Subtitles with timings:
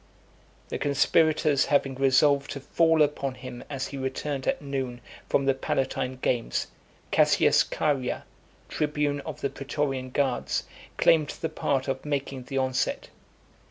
[0.69, 5.53] The conspirators having resolved to fall upon him as he returned at noon from the
[5.53, 6.65] Palatine games,
[7.11, 8.23] Cassius Chaerea,
[8.67, 10.63] tribune of the pretorian guards,
[10.97, 13.09] claimed the part of making the onset.